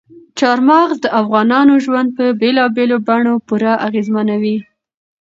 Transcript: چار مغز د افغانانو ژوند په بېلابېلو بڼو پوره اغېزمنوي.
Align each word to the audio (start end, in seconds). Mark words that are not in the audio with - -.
چار 0.39 0.57
مغز 0.69 0.97
د 1.01 1.07
افغانانو 1.21 1.73
ژوند 1.85 2.09
په 2.17 2.25
بېلابېلو 2.41 2.97
بڼو 3.07 3.33
پوره 3.47 3.73
اغېزمنوي. 3.87 4.57